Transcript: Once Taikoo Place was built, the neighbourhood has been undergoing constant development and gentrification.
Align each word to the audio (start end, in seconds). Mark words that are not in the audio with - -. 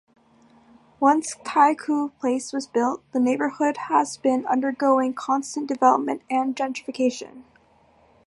Once 0.99 1.35
Taikoo 1.45 2.09
Place 2.19 2.51
was 2.51 2.65
built, 2.65 3.03
the 3.11 3.19
neighbourhood 3.19 3.77
has 3.87 4.17
been 4.17 4.47
undergoing 4.47 5.13
constant 5.13 5.67
development 5.67 6.23
and 6.27 6.55
gentrification. 6.55 7.43